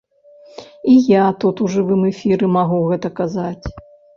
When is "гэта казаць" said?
2.89-3.65